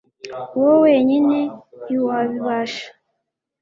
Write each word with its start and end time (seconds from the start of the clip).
wowe 0.59 0.73
wenyine 0.85 1.37
ntiwabibasha 1.83 2.87